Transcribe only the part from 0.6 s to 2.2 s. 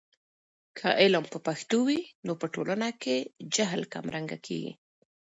که علم په پښتو وي،